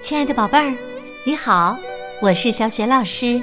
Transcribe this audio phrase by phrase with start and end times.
[0.00, 0.72] 亲爱的宝贝儿，
[1.24, 1.76] 你好，
[2.22, 3.42] 我是小雪老师，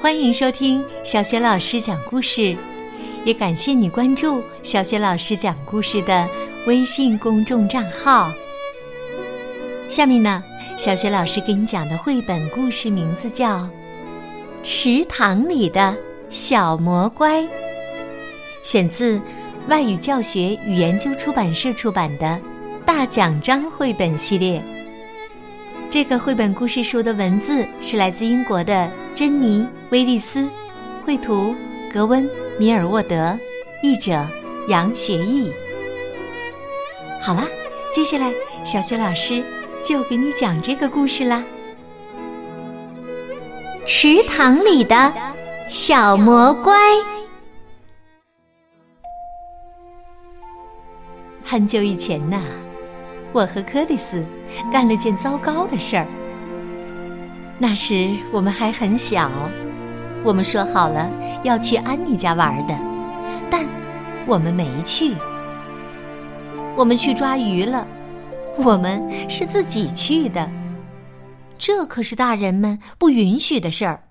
[0.00, 2.56] 欢迎收听小雪老师讲故事，
[3.24, 6.28] 也感谢你关注小雪老师讲故事的
[6.66, 8.30] 微信公众账号。
[9.88, 10.42] 下面呢，
[10.76, 13.58] 小雪老师给你讲的绘本故事名字叫
[14.62, 15.96] 《池塘里的
[16.28, 17.40] 小魔乖》，
[18.62, 19.20] 选自
[19.68, 22.26] 外语教学与研究出版社出版的
[22.84, 24.62] 《大奖章》绘本系列。
[25.90, 30.48] 这个绘本故事书的文字是来自英国的珍妮·威利斯，
[31.04, 31.52] 绘图
[31.92, 32.24] 格温·
[32.60, 33.36] 米尔沃德，
[33.82, 34.24] 译者
[34.68, 35.52] 杨学义。
[37.20, 37.44] 好啦，
[37.92, 38.32] 接下来
[38.64, 39.42] 小雪老师
[39.82, 41.42] 就给你讲这个故事啦。
[43.84, 45.12] 池塘里的
[45.68, 46.72] 小魔乖。
[51.44, 52.40] 很久以前呐。
[53.32, 54.24] 我和克里斯
[54.72, 56.06] 干了件糟糕的事儿。
[57.58, 59.30] 那时我们还很小，
[60.24, 61.10] 我们说好了
[61.44, 62.76] 要去安妮家玩的，
[63.50, 63.66] 但
[64.26, 65.14] 我们没去。
[66.76, 67.86] 我们去抓鱼了，
[68.56, 70.50] 我们是自己去的，
[71.58, 74.04] 这可是大人们不允许的事儿。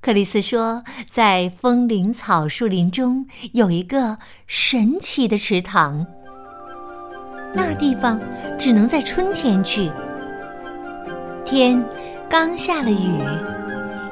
[0.00, 6.06] 克里斯说，在风铃草树林中有一个神奇的池塘。
[7.52, 8.20] 那地方
[8.58, 9.90] 只能在春天去。
[11.44, 11.84] 天
[12.28, 13.20] 刚下了雨，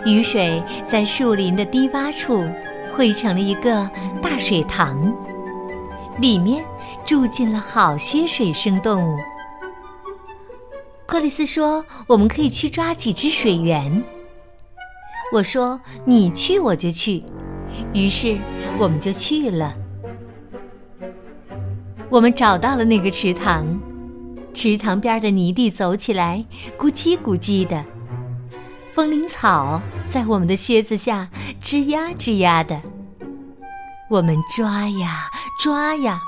[0.05, 2.44] 雨水在树林的低洼处
[2.91, 3.89] 汇成了一个
[4.20, 5.14] 大水塘，
[6.20, 6.64] 里面
[7.05, 9.16] 住进了好些水生动物。
[11.06, 14.03] 克里斯说：“我们可以去抓几只水源。”
[15.33, 17.22] 我说：“你去我就去。”
[17.94, 18.36] 于是
[18.78, 19.75] 我们就去了。
[22.10, 23.78] 我们找到了那个池塘，
[24.54, 26.42] 池塘边的泥地走起来
[26.78, 27.84] 咕叽咕叽的，
[28.94, 31.28] 风铃草在我们的靴子下
[31.62, 32.80] 吱呀吱呀的。
[34.08, 35.30] 我们抓呀
[35.60, 36.18] 抓呀，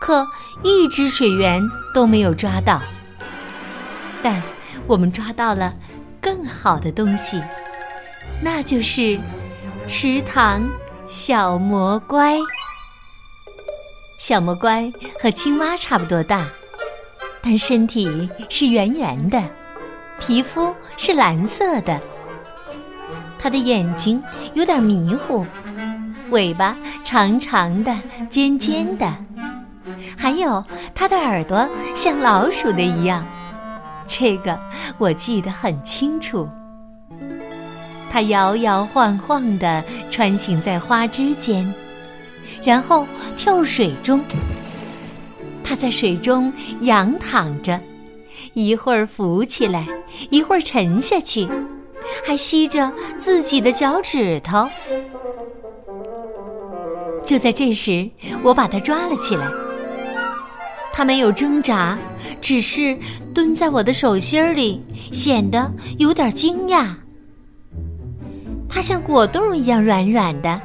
[0.00, 0.26] 可
[0.62, 1.62] 一只水螈
[1.94, 2.80] 都没有抓到。
[4.22, 4.42] 但
[4.86, 5.74] 我们抓到了
[6.18, 7.42] 更好的东西，
[8.42, 9.20] 那就是
[9.86, 10.66] 池塘
[11.06, 12.38] 小魔乖。
[14.30, 14.88] 小魔乖
[15.20, 16.48] 和青蛙差不多大，
[17.42, 19.42] 但身体是圆圆的，
[20.20, 22.00] 皮肤是蓝色的。
[23.40, 24.22] 它的眼睛
[24.54, 25.44] 有点迷糊，
[26.30, 27.92] 尾巴长长的、
[28.28, 29.12] 尖尖的，
[30.16, 30.64] 还有
[30.94, 33.26] 它的耳朵像老鼠的一样。
[34.06, 34.56] 这个
[34.96, 36.48] 我记得很清楚。
[38.08, 41.74] 它摇摇晃晃地穿行在花枝间。
[42.64, 43.06] 然后
[43.36, 44.22] 跳入水中，
[45.64, 47.80] 他在水中仰躺着，
[48.54, 49.86] 一会儿浮起来，
[50.30, 51.48] 一会儿沉下去，
[52.24, 54.68] 还吸着自己的脚趾头。
[57.24, 58.10] 就在这时，
[58.42, 59.46] 我把他抓了起来。
[60.92, 61.96] 他没有挣扎，
[62.40, 62.96] 只是
[63.32, 64.82] 蹲在我的手心里，
[65.12, 66.88] 显得有点惊讶。
[68.68, 70.60] 它像果冻一样软软的。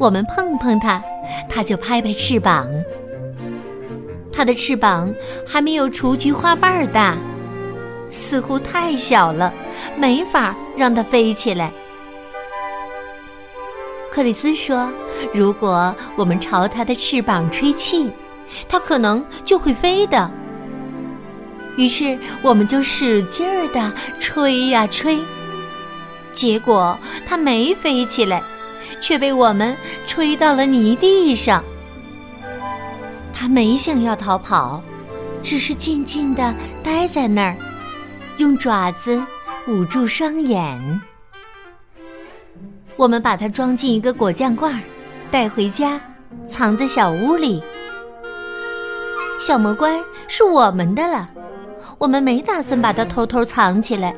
[0.00, 1.02] 我们碰碰它，
[1.46, 2.66] 它就拍拍翅膀。
[4.32, 5.14] 它的翅膀
[5.46, 7.14] 还没有雏菊花瓣大，
[8.10, 9.52] 似乎太小了，
[9.98, 11.70] 没法让它飞起来。
[14.10, 14.90] 克里斯说
[15.34, 18.10] ：“如果我们朝它的翅膀吹气，
[18.70, 20.30] 它可能就会飞的。”
[21.76, 25.18] 于是我们就使劲儿的吹呀吹，
[26.32, 28.42] 结果它没飞起来。
[29.00, 31.62] 却被我们吹到了泥地上。
[33.32, 34.82] 他没想要逃跑，
[35.42, 37.56] 只是静静地待在那儿，
[38.36, 39.22] 用爪子
[39.66, 41.00] 捂住双眼。
[42.96, 44.78] 我们把它装进一个果酱罐，
[45.30, 45.98] 带回家，
[46.46, 47.62] 藏在小屋里。
[49.40, 49.98] 小魔乖
[50.28, 51.30] 是我们的了，
[51.96, 54.14] 我们没打算把它偷偷藏起来。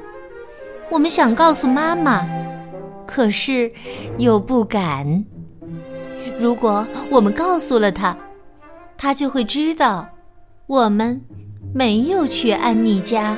[0.91, 2.27] 我们想告诉妈妈。
[3.07, 3.71] 可是，
[4.19, 5.25] 又不敢。
[6.39, 8.17] 如果我们告诉了他，
[8.97, 10.09] 他就会知道
[10.67, 11.21] 我们
[11.75, 13.37] 没有去安妮家。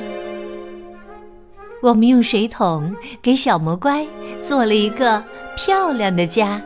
[1.81, 4.05] 我们用水桶给小魔乖
[4.41, 5.23] 做了一个
[5.55, 6.61] 漂亮的家，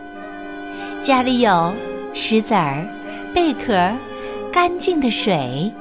[1.01, 1.73] 家里有
[2.13, 2.85] 石子儿、
[3.33, 3.91] 贝壳、
[4.51, 5.71] 干净的水。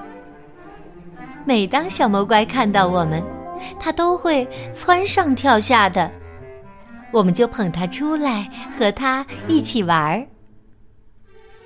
[1.44, 3.22] 每当小魔乖看到我们，
[3.78, 6.10] 它都会蹿上跳下的。
[7.10, 10.26] 我们就捧它出来，和它一起玩儿。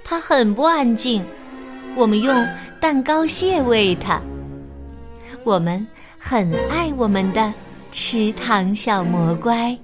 [0.04, 1.24] 它很不安静，
[1.94, 2.46] 我们用
[2.80, 4.20] 蛋糕屑喂它。
[5.44, 5.84] 我们
[6.18, 7.52] 很爱我们的
[7.90, 9.76] 池塘小魔乖。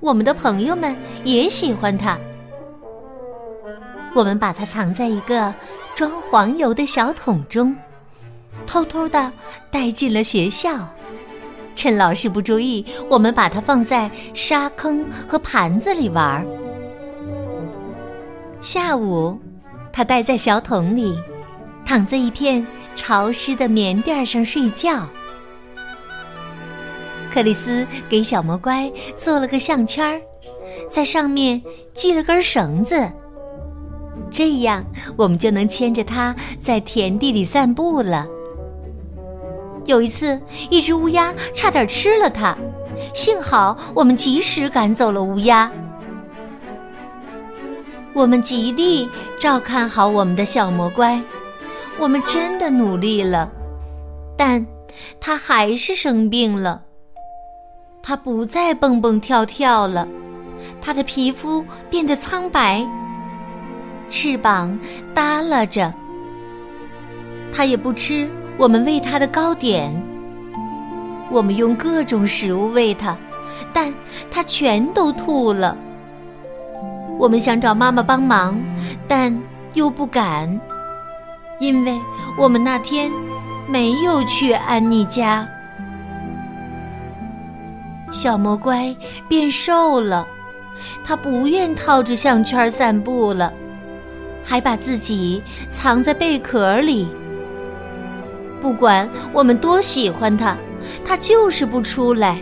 [0.00, 0.94] 我们的朋友们
[1.24, 2.18] 也喜欢它。
[4.14, 5.52] 我们把它藏在一个
[5.94, 7.74] 装黄油的小桶中，
[8.66, 9.32] 偷偷的
[9.70, 10.86] 带进了学校。
[11.74, 16.46] 趁老师不注意，我们把它放在沙坑和盘子里玩。
[18.60, 19.38] 下午，
[19.92, 21.14] 它待在小桶里，
[21.84, 22.66] 躺在一片
[22.96, 25.06] 潮湿的棉垫上睡觉。
[27.32, 30.20] 克里斯给小魔乖做了个项圈，
[30.88, 31.60] 在上面
[31.92, 33.10] 系了根绳子，
[34.30, 34.84] 这样
[35.16, 38.26] 我们就能牵着它在田地里散步了。
[39.84, 40.40] 有一次，
[40.70, 42.56] 一只乌鸦差点吃了它，
[43.14, 45.70] 幸好我们及时赶走了乌鸦。
[48.12, 49.08] 我们极力
[49.38, 51.20] 照看好我们的小魔乖，
[51.98, 53.50] 我们真的努力了，
[54.36, 54.64] 但
[55.20, 56.82] 它还是生病了。
[58.02, 60.06] 它不再蹦蹦跳跳了，
[60.80, 62.86] 它的皮肤变得苍白，
[64.08, 64.78] 翅膀
[65.14, 65.92] 耷拉着。
[67.52, 69.92] 它也不吃我们喂它的糕点。
[71.30, 73.16] 我们用各种食物喂它，
[73.72, 73.92] 但
[74.30, 75.76] 它全都吐了。
[77.18, 78.60] 我们想找妈妈帮忙，
[79.08, 79.36] 但
[79.72, 80.60] 又不敢，
[81.58, 81.98] 因为
[82.38, 83.10] 我们那天
[83.66, 85.48] 没有去安妮家。
[88.12, 88.94] 小魔乖
[89.28, 90.26] 变瘦了，
[91.02, 93.52] 他不愿套着项圈散步了，
[94.44, 97.08] 还把自己藏在贝壳里。
[98.64, 100.56] 不管我们多喜欢他，
[101.04, 102.38] 他就是不出来。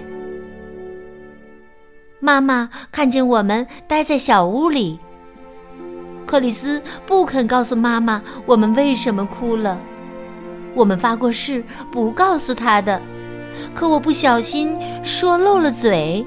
[2.21, 5.01] 妈妈看见我们待在小屋里，
[6.25, 9.81] 克里斯不肯告诉妈妈我们为什么哭了。
[10.75, 13.03] 我们发过誓不告诉他的。
[13.75, 16.25] 可我不小心说漏了嘴。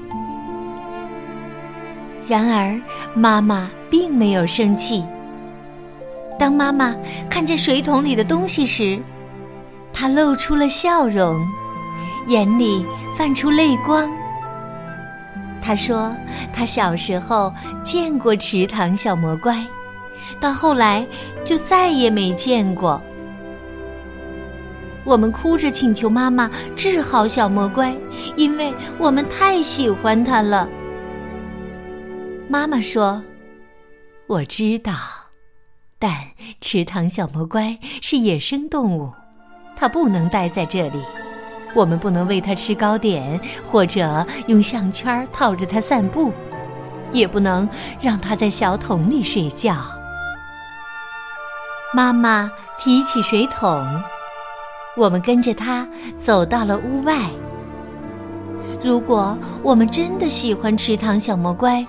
[2.26, 2.78] 然而，
[3.14, 5.02] 妈妈并没有生气。
[6.38, 6.94] 当妈妈
[7.30, 9.00] 看见水桶里的东西时，
[9.98, 11.48] 他露出了笑容，
[12.26, 12.84] 眼里
[13.16, 14.12] 泛出泪光。
[15.62, 16.14] 他说
[16.52, 17.50] ：“他小时候
[17.82, 19.66] 见过池塘小魔怪，
[20.38, 21.04] 到后来
[21.46, 23.00] 就再也没见过。”
[25.02, 27.96] 我们哭着请求妈妈治好小魔怪，
[28.36, 30.68] 因为我们太喜欢它了。
[32.48, 33.24] 妈妈说
[34.28, 34.92] ：“我知道，
[35.98, 36.12] 但
[36.60, 39.12] 池塘小魔怪是野生动物，
[39.76, 41.04] 它不能待在这里。
[41.74, 46.32] 我们不能喂它吃糕点，或者用项圈套着它散步，
[47.12, 47.68] 也不能
[48.00, 49.76] 让它在小桶里睡觉。”
[51.94, 53.86] 妈妈提起水桶。
[54.96, 55.86] 我们跟着他
[56.18, 57.28] 走到了屋外。
[58.82, 61.86] 如果我们真的喜欢池塘小魔乖，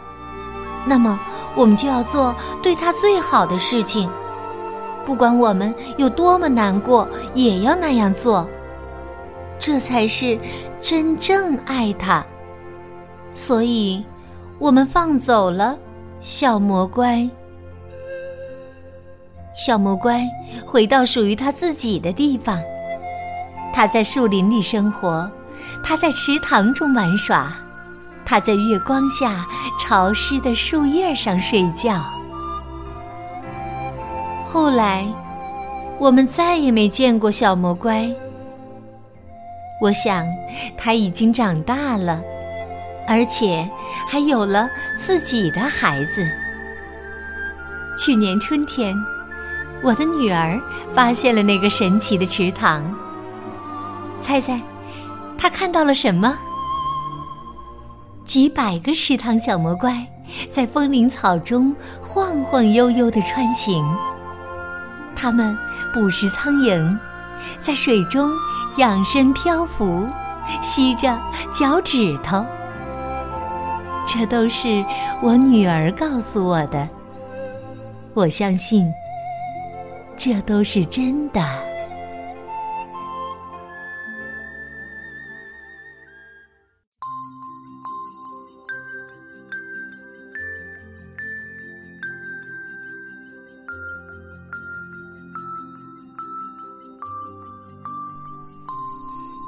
[0.85, 1.17] 那么
[1.55, 4.09] 我们就要做对他最好的事情，
[5.07, 8.45] 不管我们有多么难过，也要那样做。
[9.57, 10.37] 这才是
[10.81, 12.25] 真正爱他。
[13.33, 14.03] 所以，
[14.59, 15.77] 我们放走了
[16.19, 17.25] 小魔乖。
[19.55, 20.21] 小魔乖
[20.65, 22.61] 回到属于他自己的地方。
[23.73, 25.31] 他在树林里生活，
[25.85, 27.55] 他在池塘中玩耍，
[28.25, 29.45] 他在月光下
[29.79, 32.03] 潮湿的树叶上睡觉。
[34.49, 35.05] 后来，
[35.99, 38.09] 我们再也没见过小魔乖。
[39.81, 40.25] 我想，
[40.77, 42.21] 他已经长大了，
[43.05, 43.69] 而且
[44.07, 46.25] 还有了自己的孩子。
[47.99, 48.95] 去年春天，
[49.83, 50.57] 我的女儿
[50.93, 52.81] 发现了那个神奇的池塘。
[54.21, 54.61] 猜猜，
[55.37, 56.37] 他看到了什么？
[58.25, 60.05] 几百个池塘小魔怪
[60.49, 63.85] 在风铃草中晃晃悠悠的穿行。
[65.17, 65.57] 它们
[65.91, 66.95] 捕食苍蝇，
[67.59, 68.31] 在水中
[68.77, 70.07] 仰身漂浮，
[70.61, 71.19] 吸着
[71.51, 72.45] 脚趾头。
[74.05, 74.85] 这都是
[75.21, 76.87] 我女儿告诉我的。
[78.13, 78.87] 我相信，
[80.15, 81.41] 这都是真的。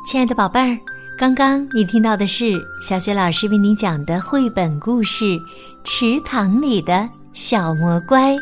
[0.10, 0.76] 亲爱的宝贝儿，
[1.16, 5.24] 刚刚你听到的是小雪老师为你讲的绘本故事
[5.84, 8.34] 《池塘里的小魔乖》。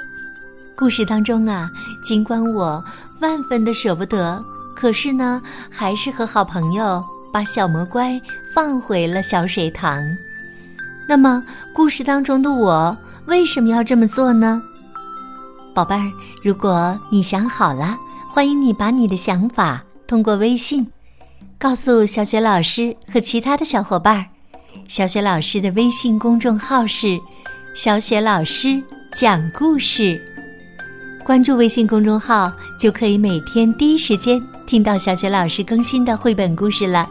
[0.77, 1.69] 故事当中啊，
[2.01, 2.81] 尽管我
[3.19, 4.41] 万分的舍不得
[4.77, 8.17] 可是呢，还是和好朋友把小魔乖
[8.55, 10.01] 放回了小水塘。
[11.05, 11.43] 那么，
[11.75, 14.61] 故事当中的我为什么要这么做呢？
[15.73, 16.09] 宝贝儿，
[16.41, 17.93] 如果你想好了，
[18.29, 20.89] 欢迎你把你的想法通过微信
[21.59, 24.25] 告诉小雪老师和其他的小伙伴儿。
[24.87, 27.19] 小雪老师的微信公众号是
[27.73, 30.21] “小雪老师讲故事”，
[31.25, 37.09] 关注微信公众号就可以每天第一时间听到小雪老师更新的绘本故事了。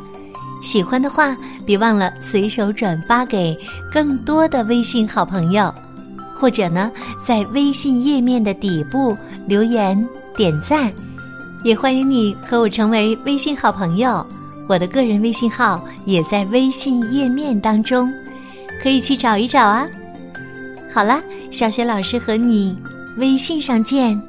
[0.62, 1.36] 喜欢的话，
[1.66, 3.58] 别忘了随手转发给
[3.92, 5.74] 更多的微信好朋友，
[6.36, 9.16] 或者呢，在微信页面的底部
[9.48, 10.92] 留言点赞。
[11.64, 14.24] 也欢迎你和我成为微信好朋友，
[14.68, 18.12] 我的个人微信号也在微信页面当中，
[18.82, 19.86] 可以去找一找啊。
[20.92, 22.76] 好了，小雪老师和你
[23.18, 24.20] 微信上见。